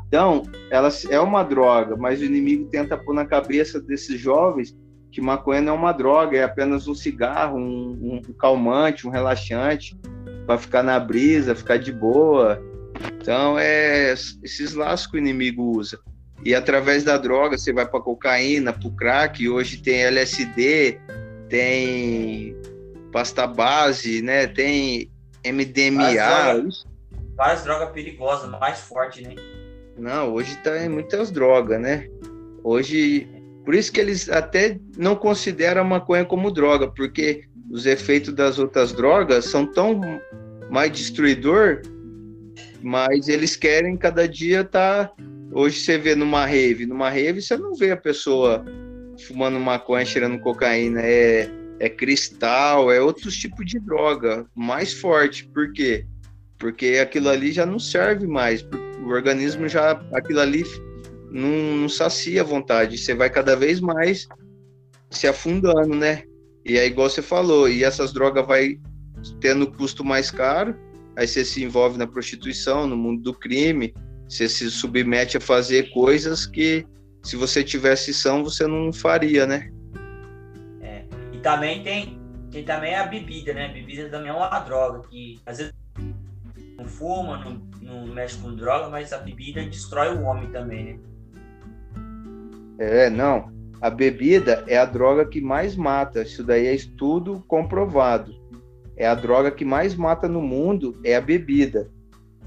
[0.05, 4.75] Então, ela é uma droga, mas o inimigo tenta pôr na cabeça desses jovens
[5.09, 9.97] que maconha não é uma droga, é apenas um cigarro, um, um calmante, um relaxante,
[10.45, 12.61] para ficar na brisa, ficar de boa.
[13.21, 15.97] Então, é esses laços que o inimigo usa.
[16.43, 19.47] E através da droga você vai para cocaína, para o crack.
[19.47, 20.99] Hoje tem LSD,
[21.47, 22.53] tem
[23.13, 24.45] pasta base, né?
[24.47, 25.09] Tem
[25.51, 26.11] MDMA.
[27.35, 29.35] Várias drogas, perigosas, mais forte, né?
[29.97, 32.07] Não, hoje tá em muitas drogas, né?
[32.63, 33.27] Hoje,
[33.63, 38.57] por isso que eles até não consideram a maconha como droga, porque os efeitos das
[38.57, 39.99] outras drogas são tão
[40.69, 41.81] mais destruidor,
[42.81, 45.15] mas eles querem cada dia estar tá
[45.57, 48.65] Hoje você vê numa rave, numa rave você não vê a pessoa
[49.25, 55.47] fumando maconha, cheirando cocaína, é, é cristal, é outros tipos de droga, mais forte.
[55.47, 56.05] Por quê?
[56.57, 58.65] Porque aquilo ali já não serve mais.
[59.03, 60.63] O organismo já, aquilo ali
[61.29, 62.97] não, não sacia a vontade.
[62.97, 64.27] Você vai cada vez mais
[65.09, 66.23] se afundando, né?
[66.65, 68.79] E é igual você falou, e essas drogas vai
[69.39, 70.75] tendo custo mais caro,
[71.15, 73.93] aí você se envolve na prostituição, no mundo do crime,
[74.27, 76.85] você se submete a fazer coisas que
[77.23, 79.69] se você tivesse são, você não faria, né?
[81.45, 83.67] Também tem, tem também a bebida, né?
[83.67, 85.75] A bebida também é uma droga que às vezes
[86.75, 90.99] não fuma, não, não mexe com droga, mas a bebida destrói o homem também, né?
[92.79, 93.53] É, não.
[93.79, 96.23] A bebida é a droga que mais mata.
[96.23, 98.33] Isso daí é estudo comprovado.
[98.97, 101.91] É a droga que mais mata no mundo é a bebida.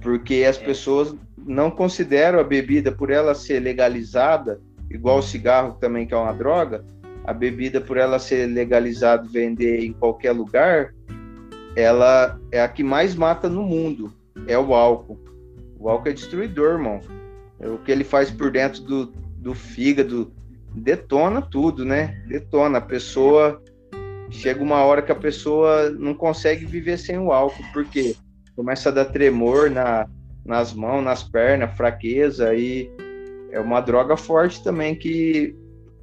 [0.01, 0.65] Porque as é.
[0.65, 6.17] pessoas não consideram a bebida por ela ser legalizada, igual o cigarro também que é
[6.17, 6.85] uma droga,
[7.29, 10.95] a bebida por ela ser legalizada vender em qualquer lugar,
[11.77, 14.11] ela é a que mais mata no mundo,
[14.47, 15.21] é o álcool.
[15.79, 17.01] O álcool é destruidor, irmão.
[17.61, 20.33] É o que ele faz por dentro do, do fígado,
[20.75, 22.19] detona tudo, né?
[22.27, 22.79] Detona.
[22.79, 23.62] A pessoa
[24.31, 28.17] chega uma hora que a pessoa não consegue viver sem o álcool, porque
[28.57, 30.09] começa a dar tremor na,
[30.47, 32.91] nas mãos, nas pernas, fraqueza e
[33.53, 35.55] é uma droga forte também que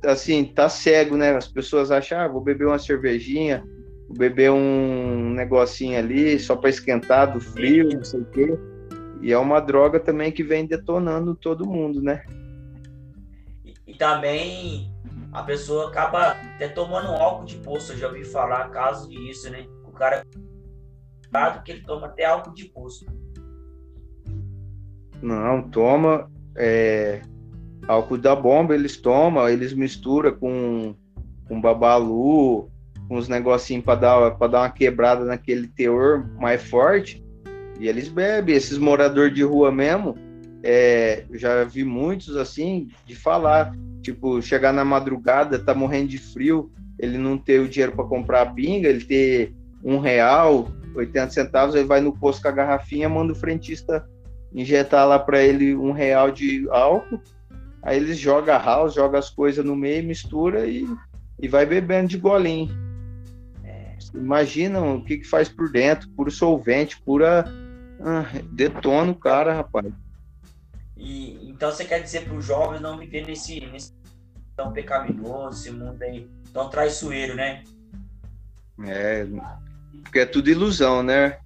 [0.04, 1.36] assim, tá cego, né?
[1.36, 3.64] As pessoas acham, ah, vou beber uma cervejinha,
[4.08, 8.60] vou beber um negocinho ali só para esquentar do frio, não sei o quê.
[9.22, 12.24] E é uma droga também que vem detonando todo mundo, né?
[13.64, 14.94] E, e também
[15.32, 17.94] a pessoa acaba até tomando álcool de poço.
[17.94, 19.66] Eu já ouvi falar caso disso, né?
[19.86, 20.24] O cara
[21.64, 23.06] que ele toma até álcool de poço.
[25.22, 27.22] Não, toma é,
[27.88, 30.96] álcool da bomba, eles tomam, eles misturam com,
[31.48, 32.70] com babalu,
[33.08, 37.24] com uns negocinhos para dar, dar uma quebrada naquele teor mais forte,
[37.80, 38.56] e eles bebem.
[38.56, 40.16] Esses moradores de rua mesmo,
[40.64, 46.72] é, já vi muitos assim, de falar, tipo, chegar na madrugada, tá morrendo de frio,
[46.98, 51.76] ele não ter o dinheiro para comprar a pinga, ele ter um real, 80 centavos,
[51.76, 54.04] ele vai no posto com a garrafinha, manda o frentista
[54.54, 57.20] injetar lá para ele um real de álcool,
[57.86, 60.86] aí eles jogam a house, joga as coisas no meio, mistura e,
[61.40, 62.76] e vai bebendo de golinho.
[63.64, 63.96] É.
[64.16, 67.46] Imagina o que, que faz por dentro, puro solvente, pura.
[68.02, 69.94] Ah, detona o cara, rapaz.
[70.98, 73.94] E, então você quer dizer para os jovens não viver nesse, nesse
[74.56, 77.64] tão pecaminoso, esse mundo aí tão traiçoeiro, né?
[78.84, 79.28] É,
[80.04, 81.38] porque é tudo ilusão, né?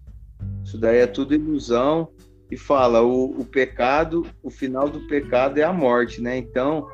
[0.63, 2.09] Isso daí é tudo ilusão
[2.51, 6.37] e fala o, o pecado, o final do pecado é a morte, né?
[6.37, 6.87] Então,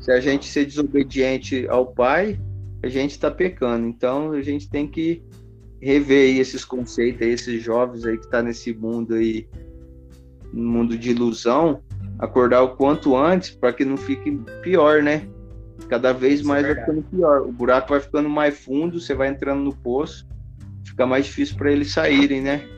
[0.00, 2.38] se a gente ser desobediente ao Pai,
[2.82, 3.86] a gente está pecando.
[3.86, 5.22] Então, a gente tem que
[5.80, 9.48] rever aí esses conceitos, aí, esses jovens aí que tá nesse mundo aí,
[10.52, 11.80] no mundo de ilusão,
[12.18, 15.28] acordar o quanto antes para que não fique pior, né?
[15.88, 17.42] Cada vez Isso é mais é vai ficando pior.
[17.42, 20.26] O buraco vai ficando mais fundo, você vai entrando no poço,
[20.84, 22.68] fica mais difícil para eles saírem, né?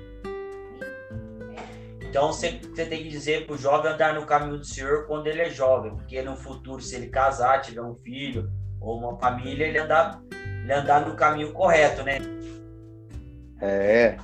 [2.14, 5.42] Então você, tem que dizer para o jovem andar no caminho do Senhor quando ele
[5.42, 8.48] é jovem, porque no futuro, se ele casar, tiver um filho
[8.80, 10.22] ou uma família, ele andar,
[10.62, 12.18] ele andar no caminho correto, né?
[13.60, 14.16] É,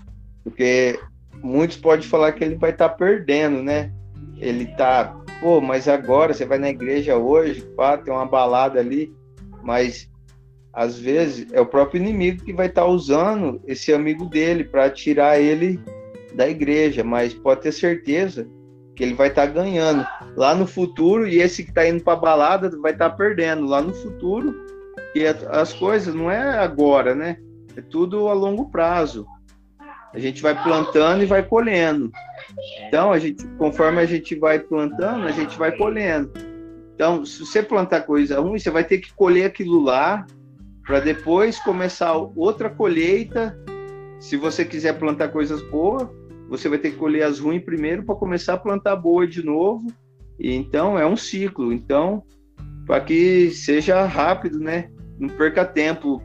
[0.45, 1.01] porque
[1.43, 3.93] muitos podem falar que ele vai estar tá perdendo, né?
[4.37, 9.13] Ele tá, pô, mas agora você vai na igreja hoje, pá, tem uma balada ali,
[9.65, 10.09] mas
[10.73, 14.89] às vezes é o próprio inimigo que vai estar tá usando esse amigo dele para
[14.89, 15.83] tirar ele
[16.35, 18.49] da igreja, mas pode ter certeza
[18.95, 22.17] que ele vai estar tá ganhando lá no futuro e esse que está indo para
[22.17, 24.55] balada vai estar tá perdendo lá no futuro.
[25.15, 27.39] E as coisas não é agora, né?
[27.77, 29.27] É tudo a longo prazo.
[30.13, 32.11] A gente vai plantando e vai colhendo.
[32.87, 36.31] Então, a gente, conforme a gente vai plantando, a gente vai colhendo.
[36.95, 40.27] Então, se você plantar coisa ruim, você vai ter que colher aquilo lá
[40.85, 43.57] para depois começar outra colheita.
[44.19, 46.09] Se você quiser plantar coisas boas,
[46.51, 49.87] você vai ter que colher as ruins primeiro para começar a plantar boa de novo.
[50.37, 51.73] E, então é um ciclo.
[51.73, 52.25] Então,
[52.85, 54.91] para que seja rápido, né?
[55.17, 56.21] Não perca tempo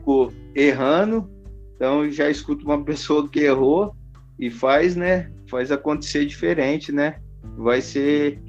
[0.52, 1.30] errando.
[1.76, 3.94] Então já escuta uma pessoa que errou
[4.36, 5.30] e faz, né?
[5.48, 7.20] Faz acontecer diferente, né?
[7.56, 8.42] Vai ser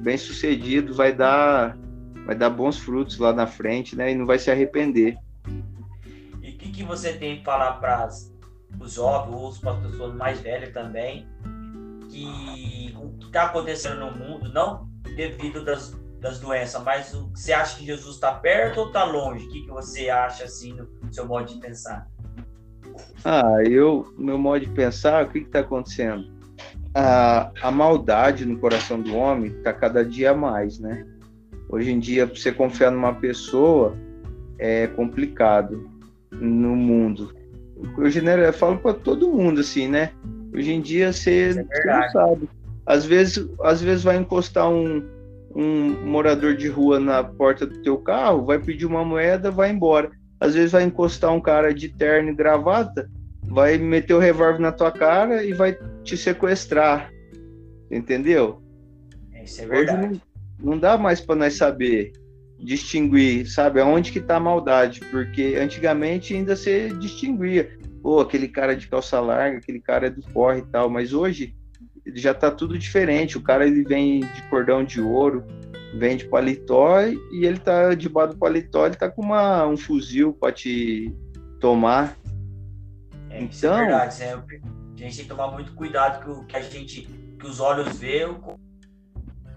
[0.00, 1.78] bem sucedido, vai dar
[2.24, 4.10] vai dar bons frutos lá na frente, né?
[4.10, 5.18] E não vai se arrepender.
[6.42, 8.08] E o que, que você tem para falar para
[8.84, 11.26] os jovens ou para as pessoas mais velhas também,
[12.10, 17.52] que o que está acontecendo no mundo, não devido das, das doenças, mas o, você
[17.52, 19.46] acha que Jesus está perto ou está longe?
[19.46, 22.08] O que, que você acha assim no seu modo de pensar?
[23.24, 26.32] Ah, eu, meu modo de pensar, o que está acontecendo?
[26.94, 31.06] A, a maldade no coração do homem está cada dia mais, né?
[31.68, 33.96] Hoje em dia, para você confiar numa pessoa
[34.58, 35.90] é complicado
[36.30, 37.34] no mundo
[37.98, 40.12] eu, genero, eu falo para todo mundo assim, né?
[40.54, 42.48] Hoje em dia você, é não sabe.
[42.86, 45.02] Às vezes, às vezes vai encostar um,
[45.54, 50.10] um morador de rua na porta do teu carro, vai pedir uma moeda, vai embora.
[50.38, 53.08] Às vezes vai encostar um cara de terno e gravata,
[53.42, 57.10] vai meter o revólver na tua cara e vai te sequestrar.
[57.90, 58.62] Entendeu?
[59.42, 59.98] Isso é verdade.
[59.98, 60.20] Hoje
[60.58, 62.12] não, não dá mais para nós saber
[62.64, 68.74] distinguir, sabe, aonde que tá a maldade, porque antigamente ainda se distinguia, pô, aquele cara
[68.74, 71.54] de calça larga, aquele cara é do corre e tal, mas hoje
[72.14, 75.44] já tá tudo diferente, o cara ele vem de cordão de ouro,
[75.94, 80.32] vem de paletó e ele tá debaixo do paletó, ele tá com uma, um fuzil
[80.32, 81.14] para te
[81.60, 82.16] tomar.
[83.28, 84.36] É, então, é então verdade, é, a
[84.96, 87.02] gente tem que tomar muito cuidado que o que a gente
[87.38, 88.26] que os olhos vê,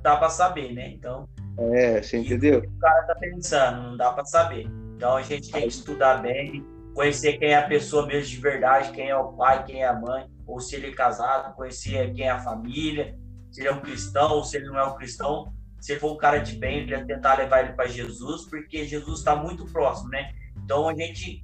[0.02, 0.90] dá para saber, né?
[0.90, 2.60] Então, é, você entendeu?
[2.60, 4.68] O cara tá pensando, não dá para saber.
[4.96, 8.92] Então a gente tem que estudar bem, conhecer quem é a pessoa mesmo de verdade,
[8.92, 12.26] quem é o pai, quem é a mãe, ou se ele é casado, conhecer quem
[12.26, 13.16] é a família,
[13.52, 15.54] se ele é um cristão ou se ele não é um cristão.
[15.80, 19.20] Se ele for um cara de bem, ele tentar levar ele para Jesus, porque Jesus
[19.20, 20.34] está muito próximo, né?
[20.64, 21.44] Então a gente,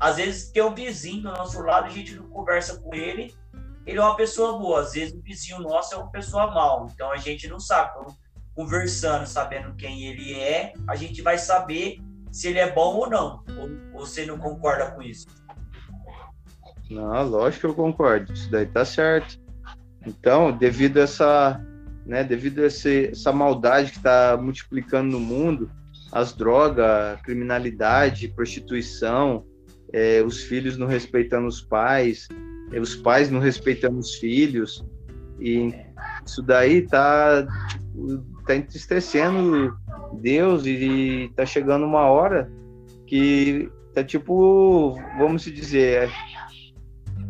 [0.00, 3.32] às vezes, tem um vizinho do nosso lado, a gente não conversa com ele,
[3.86, 4.80] ele é uma pessoa boa.
[4.80, 7.92] Às vezes o vizinho nosso é uma pessoa mal, então a gente não sabe.
[7.92, 8.16] Então,
[8.58, 12.00] conversando, sabendo quem ele é, a gente vai saber
[12.32, 13.44] se ele é bom ou não.
[13.56, 15.28] Ou você não concorda com isso?
[16.90, 18.32] Não, lógico que eu concordo.
[18.32, 19.38] Isso daí tá certo.
[20.04, 21.64] Então, devido a essa,
[22.04, 25.70] né, devido a esse, essa maldade que está multiplicando no mundo,
[26.10, 29.46] as drogas, criminalidade, prostituição,
[29.92, 32.26] é, os filhos não respeitando os pais,
[32.72, 34.84] é, os pais não respeitando os filhos,
[35.38, 35.72] e
[36.26, 37.46] isso daí tá
[38.48, 39.76] está entristecendo
[40.14, 42.50] Deus e está chegando uma hora
[43.06, 46.10] que tá tipo, vamos dizer, é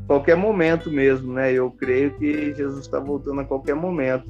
[0.07, 1.53] qualquer momento mesmo, né?
[1.53, 4.25] Eu creio que Jesus está voltando a qualquer momento.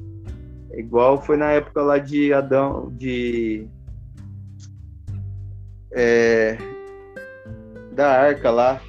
[0.73, 3.67] Igual foi na época lá de Adão, de
[5.91, 6.57] é,
[7.93, 8.81] da arca lá.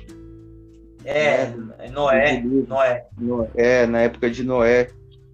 [1.04, 1.88] É, né?
[1.90, 2.42] Noé,
[3.18, 3.50] Noé.
[3.54, 4.88] É, na época de Noé.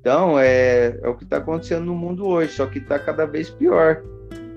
[0.07, 3.51] Então, é, é o que está acontecendo no mundo hoje, só que está cada vez
[3.51, 4.05] pior.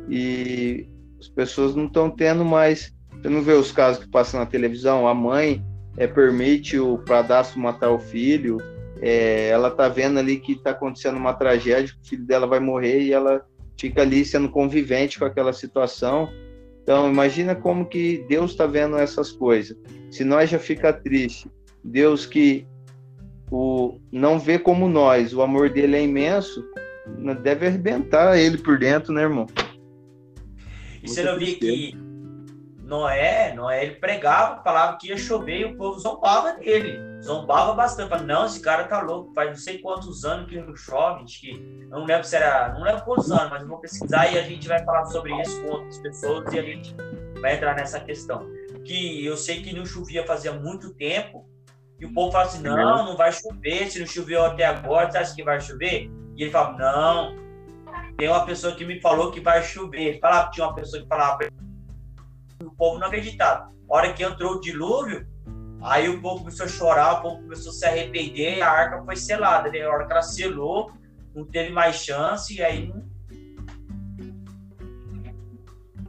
[0.07, 0.87] E
[1.19, 2.93] as pessoas não estão tendo mais.
[3.13, 5.07] Você não vê os casos que passam na televisão?
[5.07, 5.65] A mãe
[5.97, 8.59] é, permite o padastro matar o filho,
[9.01, 13.01] é, ela está vendo ali que está acontecendo uma tragédia, o filho dela vai morrer
[13.01, 13.43] e ela
[13.75, 16.29] fica ali sendo convivente com aquela situação.
[16.83, 19.75] Então, imagina como que Deus está vendo essas coisas.
[20.11, 21.49] Se nós já fica triste,
[21.83, 22.67] Deus que
[23.51, 26.63] o não vê como nós, o amor dele é imenso,
[27.41, 29.47] deve arrebentar ele por dentro, né, irmão?
[31.01, 31.97] E você não via que
[32.89, 36.99] Noé, Noé, ele pregava, falava que ia chover e o povo zombava dele.
[37.23, 38.09] Zombava bastante.
[38.09, 41.23] Falava, não, esse cara tá louco, faz não sei quantos anos que não chove.
[41.25, 44.41] Que, não lembro se era, não lembro quantos anos, mas eu vou pesquisar e a
[44.41, 46.95] gente vai falar sobre isso com outras pessoas e a gente
[47.39, 48.49] vai entrar nessa questão.
[48.83, 51.47] Que eu sei que não chovia fazia muito tempo,
[51.99, 53.89] e o povo fala assim: não, não vai chover.
[53.89, 56.09] Se não choveu até agora, você acha que vai chover?
[56.35, 57.35] E ele fala: não,
[58.17, 60.19] tem uma pessoa que me falou que vai chover.
[60.19, 61.39] Que tinha uma pessoa que falava.
[62.63, 63.71] O povo não acreditava.
[63.89, 65.27] A hora que entrou o dilúvio,
[65.81, 69.03] aí o povo começou a chorar, o povo começou a se arrepender e a arca
[69.03, 69.69] foi selada.
[69.69, 69.81] Né?
[69.81, 70.91] A hora que ela selou,
[71.35, 72.93] não teve mais chance, e aí.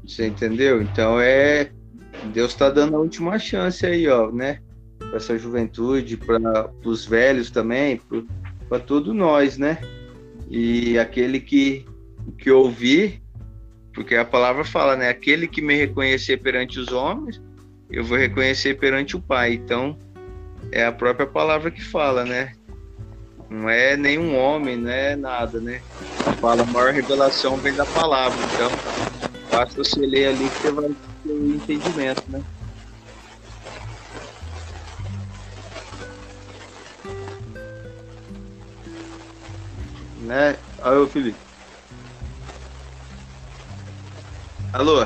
[0.05, 0.81] Você entendeu?
[0.81, 1.73] Então é.
[2.35, 4.61] Deus está dando a última chance aí, ó, né?
[5.11, 8.01] Para essa juventude, para os velhos também,
[8.69, 9.79] para todos nós, né?
[10.49, 11.85] E aquele que,
[12.39, 13.21] que ouvir,
[13.93, 15.09] porque a palavra fala, né?
[15.09, 17.43] Aquele que me reconhecer perante os homens,
[17.91, 19.55] eu vou reconhecer perante o Pai.
[19.55, 19.99] Então,
[20.71, 22.53] é a própria palavra que fala, né?
[23.49, 25.81] Não é nenhum homem, não é nada, né?
[26.41, 28.39] Fala, a maior revelação vem da palavra.
[28.55, 28.71] Então,
[29.51, 30.91] basta você ler ali que você vai
[31.25, 32.41] ter o entendimento, né?
[40.31, 40.57] Né?
[40.81, 41.37] Alô, Felipe.
[44.73, 45.05] Alô?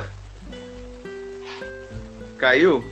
[2.38, 2.84] Caiu?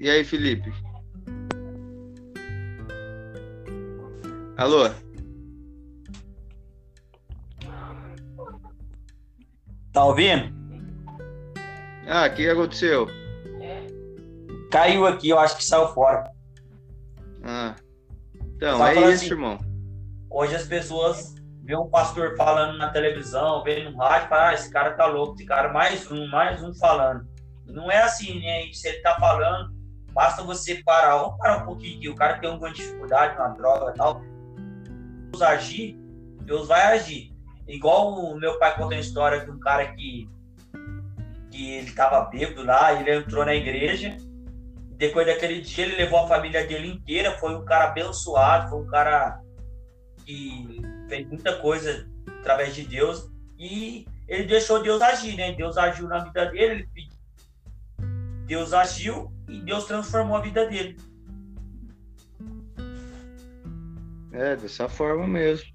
[0.00, 0.72] E aí, Felipe?
[4.56, 4.88] Alô?
[9.92, 10.50] Tá ouvindo?
[12.06, 13.06] Ah, o que aconteceu?
[14.70, 16.27] Caiu aqui, eu acho que saiu fora.
[18.58, 19.56] Então, é isso, assim, irmão.
[20.28, 24.68] Hoje as pessoas vê um pastor falando na televisão, vê no rádio, fala, ah, esse
[24.68, 27.24] cara tá louco, esse cara mais um, mais um falando.
[27.66, 28.64] Não é assim, né?
[28.72, 29.72] Se ele tá falando,
[30.12, 33.92] basta você parar, vamos parar um pouquinho aqui, o cara tem alguma dificuldade, uma droga
[33.92, 34.20] e tal.
[35.30, 35.96] Deus agir,
[36.42, 37.32] Deus vai agir.
[37.68, 40.28] Igual o meu pai contou uma história de um cara que,
[41.52, 44.16] que ele tava bêbado lá, ele entrou na igreja,
[44.98, 48.86] depois daquele dia ele levou a família dele inteira, foi um cara abençoado, foi um
[48.88, 49.40] cara
[50.26, 52.06] que fez muita coisa
[52.40, 55.52] através de Deus e ele deixou Deus agir, né?
[55.52, 57.08] Deus agiu na vida dele, ele
[58.44, 60.98] Deus agiu e Deus transformou a vida dele.
[64.32, 65.68] É, dessa forma mesmo.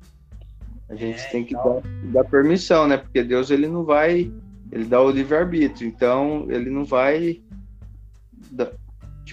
[0.90, 1.82] A gente é, tem que então...
[2.12, 2.98] dar, dar, permissão, né?
[2.98, 4.32] Porque Deus ele não vai,
[4.72, 7.42] ele dá o livre-arbítrio, então ele não vai,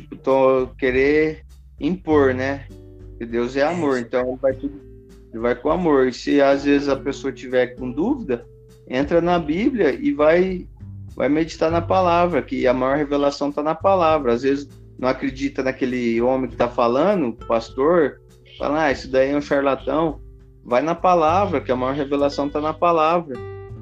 [0.01, 1.44] tipo, tô, querer
[1.78, 2.66] impor, né?
[3.11, 4.90] Porque Deus é amor, é então ele vai tudo
[5.32, 6.09] ele vai com amor.
[6.09, 8.44] E se às vezes a pessoa tiver com dúvida,
[8.88, 10.66] entra na Bíblia e vai
[11.14, 14.32] vai meditar na palavra, que a maior revelação está na palavra.
[14.32, 18.20] Às vezes não acredita naquele homem que está falando, pastor,
[18.59, 20.20] fala, ah, isso daí é um charlatão.
[20.64, 23.36] Vai na palavra, que a maior revelação está na palavra,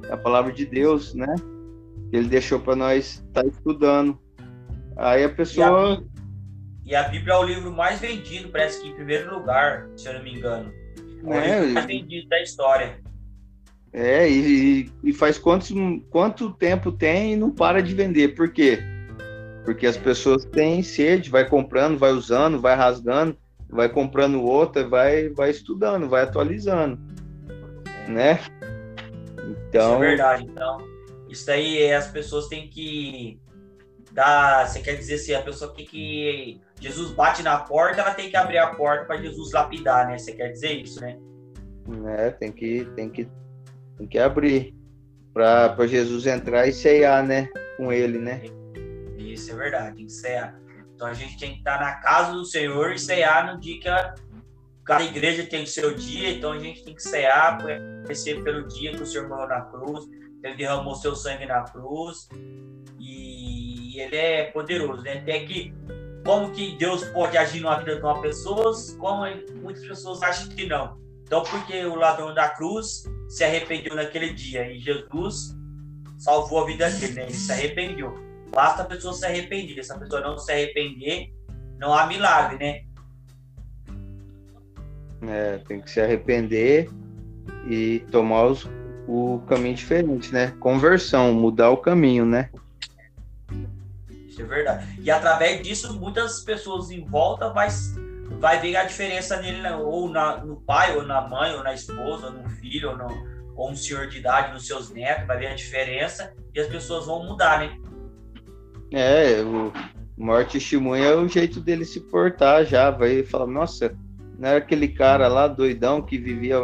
[0.08, 1.34] é a palavra de Deus, né?
[2.12, 4.18] Ele deixou para nós estar tá estudando.
[4.98, 6.04] Aí a pessoa.
[6.84, 10.14] E a, Bíblia é o livro mais vendido, parece que em primeiro lugar, se eu
[10.14, 10.72] não me engano.
[11.26, 12.98] É, é vendido da história.
[13.92, 15.72] É, e, e faz quantos,
[16.10, 18.34] quanto tempo tem e não para de vender.
[18.34, 18.80] Por quê?
[19.64, 23.36] Porque as pessoas têm sede, vai comprando, vai usando, vai rasgando,
[23.68, 26.98] vai comprando outra, vai, vai estudando, vai atualizando.
[27.86, 28.10] É.
[28.10, 28.40] Né?
[29.68, 29.94] Então...
[29.94, 30.44] Isso é verdade.
[30.44, 30.78] Então,
[31.28, 33.38] isso aí as pessoas têm que
[34.12, 34.66] dar.
[34.66, 38.36] Você quer dizer assim, a pessoa tem que Jesus bate na porta, ela tem que
[38.36, 40.18] abrir a porta para Jesus lapidar, né?
[40.18, 41.18] Você quer dizer isso, né?
[42.18, 43.28] É, tem que, tem que,
[43.96, 44.74] tem que abrir
[45.32, 47.48] para Jesus entrar e ceiar, né?
[47.76, 48.42] Com ele, né?
[49.16, 50.58] Isso é verdade, tem que ceiar.
[50.94, 53.88] Então a gente tem que estar na casa do Senhor e ceiar no dia que
[53.88, 54.14] a,
[54.84, 57.58] cada igreja tem o seu dia, então a gente tem que cear,
[58.02, 60.04] conhecer pelo dia que o Senhor morreu na cruz,
[60.42, 62.28] ele derramou seu sangue na cruz
[64.00, 65.18] ele é poderoso, né?
[65.18, 65.74] Até que
[66.24, 69.24] como que Deus pode agir na vida de uma pessoa, como
[69.62, 70.98] muitas pessoas acham que não.
[71.22, 75.56] Então, porque o ladrão da cruz se arrependeu naquele dia e Jesus
[76.18, 77.22] salvou a vida dele, né?
[77.24, 78.14] Ele se arrependeu.
[78.50, 79.82] Basta a pessoa se arrepender.
[79.84, 81.32] Se a pessoa não se arrepender,
[81.78, 82.82] não há milagre, né?
[85.30, 86.88] É, tem que se arrepender
[87.68, 88.68] e tomar os,
[89.06, 90.54] o caminho diferente, né?
[90.60, 92.50] Conversão, mudar o caminho, né?
[94.38, 94.86] Isso é verdade.
[95.02, 97.68] E através disso, muitas pessoas em volta vai,
[98.38, 99.74] vai ver a diferença nele, né?
[99.74, 103.06] ou na, no pai, ou na mãe, ou na esposa, ou no filho, ou, no,
[103.56, 107.06] ou um senhor de idade, nos seus netos, vai ver a diferença e as pessoas
[107.06, 107.76] vão mudar, né?
[108.92, 109.72] É, o
[110.16, 112.90] maior testemunho é o jeito dele se portar já.
[112.90, 113.94] Vai falar, nossa,
[114.38, 116.58] não era aquele cara lá doidão que vivia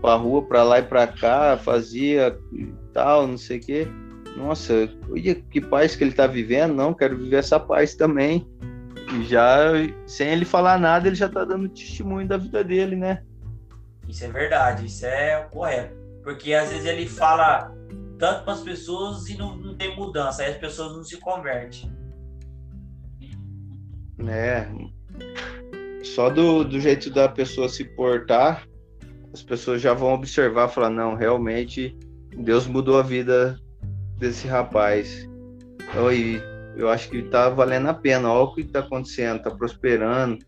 [0.00, 2.36] pra rua, pra lá e pra cá, fazia
[2.92, 3.88] tal, não sei o quê
[4.36, 4.88] nossa,
[5.50, 8.48] que paz que ele está vivendo, não, quero viver essa paz também.
[9.14, 9.72] E já,
[10.06, 13.22] sem ele falar nada, ele já está dando testemunho da vida dele, né?
[14.08, 15.94] Isso é verdade, isso é correto.
[16.22, 17.74] Porque às vezes ele fala
[18.18, 21.92] tanto para as pessoas e não, não tem mudança, aí as pessoas não se convertem.
[24.26, 24.68] É.
[26.04, 28.66] Só do, do jeito da pessoa se portar,
[29.32, 31.96] as pessoas já vão observar, falar, não, realmente
[32.36, 33.58] Deus mudou a vida
[34.22, 35.28] desse rapaz.
[35.96, 36.40] Oi,
[36.76, 38.32] eu acho que tá valendo a pena.
[38.32, 40.38] Olha o que tá acontecendo, tá prosperando.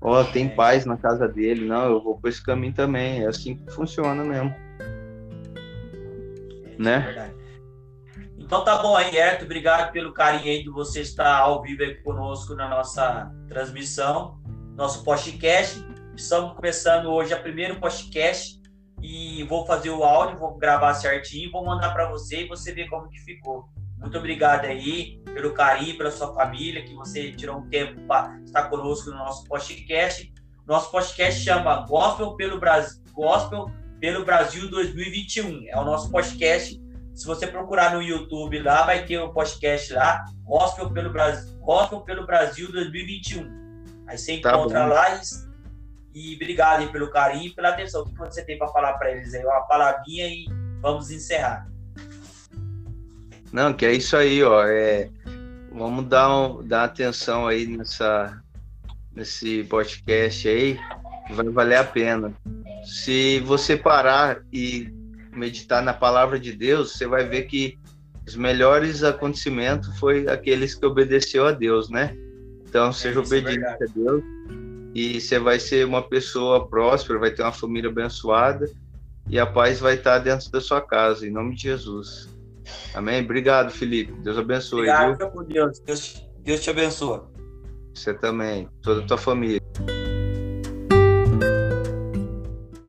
[0.00, 1.66] Ó, tem paz na casa dele.
[1.66, 3.24] Não, eu vou por esse caminho também.
[3.24, 4.54] É assim que funciona mesmo.
[6.64, 7.30] É, né?
[7.32, 7.36] É
[8.38, 9.44] então tá bom aí, Herto.
[9.44, 14.38] Obrigado pelo carinho aí de você estar ao vivo aí conosco na nossa transmissão,
[14.76, 15.84] nosso podcast.
[16.14, 18.60] Estamos começando hoje a primeiro podcast
[19.02, 22.88] e vou fazer o áudio, vou gravar certinho, vou mandar para você e você ver
[22.88, 23.68] como que ficou.
[23.98, 28.64] Muito obrigado aí pelo carinho, pela sua família, que você tirou um tempo para estar
[28.64, 30.32] conosco no nosso podcast.
[30.66, 33.70] Nosso podcast chama Gospel pelo Brasil, Gospel
[34.00, 35.68] pelo Brasil 2021.
[35.68, 36.80] É o nosso podcast.
[37.14, 41.58] Se você procurar no YouTube lá, vai ter o um podcast lá, Gospel pelo Brasil,
[41.60, 44.04] Gospel pelo Brasil 2021.
[44.06, 44.88] Aí você tá encontra bom.
[44.90, 45.45] lá e
[46.16, 48.00] e obrigado aí pelo carinho e pela atenção.
[48.00, 49.44] O que você tem para falar para eles aí?
[49.44, 50.46] Uma palavrinha e
[50.80, 51.68] vamos encerrar.
[53.52, 54.64] Não, que é isso aí, ó.
[54.64, 55.10] É,
[55.70, 58.40] vamos dar, um, dar atenção aí nessa,
[59.14, 60.80] nesse podcast aí,
[61.32, 62.32] vai valer a pena.
[62.82, 64.90] Se você parar e
[65.32, 67.78] meditar na palavra de Deus, você vai ver que
[68.26, 72.16] os melhores acontecimentos foi aqueles que obedeceu a Deus, né?
[72.66, 74.35] Então, seja é, obediente é a Deus
[74.96, 78.66] e você vai ser uma pessoa próspera, vai ter uma família abençoada
[79.28, 82.30] e a paz vai estar dentro da sua casa, em nome de Jesus.
[82.94, 83.22] Amém?
[83.22, 84.10] Obrigado, Felipe.
[84.22, 84.88] Deus abençoe.
[84.88, 85.44] Obrigado, viu?
[85.44, 85.78] Deus.
[85.80, 86.26] Deus.
[86.38, 87.20] Deus te abençoe.
[87.94, 89.60] Você também, toda a tua família.